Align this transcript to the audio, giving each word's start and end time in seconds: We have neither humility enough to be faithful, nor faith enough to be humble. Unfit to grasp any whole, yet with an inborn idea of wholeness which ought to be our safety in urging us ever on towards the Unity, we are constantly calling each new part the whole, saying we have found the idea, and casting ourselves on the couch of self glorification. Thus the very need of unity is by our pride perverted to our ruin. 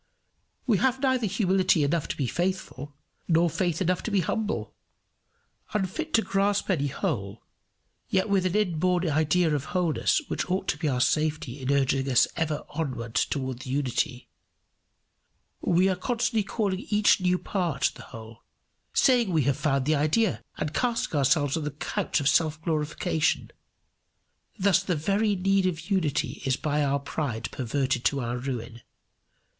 We 0.65 0.79
have 0.79 0.99
neither 0.99 1.27
humility 1.27 1.83
enough 1.83 2.07
to 2.07 2.17
be 2.17 2.25
faithful, 2.25 2.95
nor 3.27 3.51
faith 3.51 3.83
enough 3.83 4.01
to 4.01 4.09
be 4.09 4.21
humble. 4.21 4.73
Unfit 5.75 6.11
to 6.15 6.23
grasp 6.23 6.71
any 6.71 6.87
whole, 6.87 7.43
yet 8.09 8.27
with 8.27 8.47
an 8.47 8.55
inborn 8.55 9.07
idea 9.07 9.53
of 9.53 9.65
wholeness 9.77 10.19
which 10.27 10.49
ought 10.49 10.67
to 10.69 10.79
be 10.79 10.87
our 10.87 11.01
safety 11.01 11.61
in 11.61 11.71
urging 11.71 12.09
us 12.09 12.27
ever 12.35 12.63
on 12.69 13.11
towards 13.13 13.63
the 13.65 13.69
Unity, 13.69 14.27
we 15.61 15.87
are 15.87 15.95
constantly 15.95 16.41
calling 16.41 16.83
each 16.89 17.21
new 17.21 17.37
part 17.37 17.91
the 17.93 18.01
whole, 18.05 18.41
saying 18.95 19.29
we 19.31 19.43
have 19.43 19.55
found 19.57 19.85
the 19.85 19.93
idea, 19.93 20.41
and 20.57 20.73
casting 20.73 21.15
ourselves 21.15 21.55
on 21.55 21.63
the 21.63 21.69
couch 21.69 22.19
of 22.19 22.27
self 22.27 22.59
glorification. 22.63 23.51
Thus 24.57 24.81
the 24.81 24.95
very 24.95 25.35
need 25.35 25.67
of 25.67 25.91
unity 25.91 26.41
is 26.43 26.55
by 26.57 26.83
our 26.83 26.97
pride 26.99 27.51
perverted 27.51 28.03
to 28.05 28.21
our 28.21 28.39
ruin. 28.39 28.81